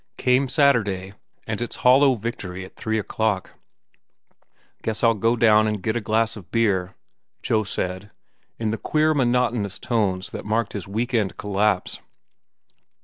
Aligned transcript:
Came 0.17 0.49
Saturday 0.49 1.13
and 1.45 1.61
its 1.61 1.75
hollow 1.85 2.15
victory 2.15 2.65
at 2.65 2.75
three 2.75 2.97
o'clock. 2.97 3.51
"Guess 4.81 5.03
I'll 5.03 5.13
go 5.13 5.35
down 5.35 5.67
an' 5.67 5.75
get 5.75 5.95
a 5.95 6.01
glass 6.01 6.35
of 6.35 6.49
beer," 6.49 6.95
Joe 7.43 7.63
said, 7.63 8.09
in 8.57 8.71
the 8.71 8.79
queer, 8.79 9.13
monotonous 9.13 9.77
tones 9.77 10.31
that 10.31 10.43
marked 10.43 10.73
his 10.73 10.87
week 10.87 11.13
end 11.13 11.37
collapse. 11.37 11.99